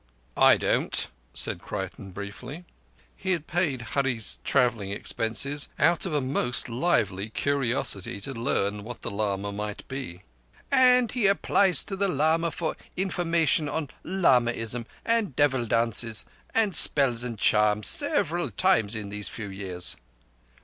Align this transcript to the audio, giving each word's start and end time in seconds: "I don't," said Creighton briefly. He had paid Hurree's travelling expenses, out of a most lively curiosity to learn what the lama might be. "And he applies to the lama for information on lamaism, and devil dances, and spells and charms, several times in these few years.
"I 0.35 0.57
don't," 0.57 1.11
said 1.31 1.59
Creighton 1.61 2.09
briefly. 2.09 2.65
He 3.15 3.33
had 3.33 3.45
paid 3.45 3.89
Hurree's 3.93 4.39
travelling 4.43 4.89
expenses, 4.89 5.67
out 5.77 6.07
of 6.07 6.13
a 6.15 6.19
most 6.19 6.67
lively 6.69 7.29
curiosity 7.29 8.19
to 8.21 8.33
learn 8.33 8.83
what 8.83 9.03
the 9.03 9.11
lama 9.11 9.51
might 9.51 9.87
be. 9.87 10.23
"And 10.71 11.11
he 11.11 11.27
applies 11.27 11.83
to 11.83 11.95
the 11.95 12.07
lama 12.07 12.49
for 12.49 12.75
information 12.97 13.69
on 13.69 13.89
lamaism, 14.03 14.87
and 15.05 15.35
devil 15.35 15.67
dances, 15.67 16.25
and 16.51 16.75
spells 16.75 17.23
and 17.23 17.37
charms, 17.37 17.85
several 17.85 18.49
times 18.49 18.95
in 18.95 19.09
these 19.09 19.29
few 19.29 19.49
years. 19.49 19.97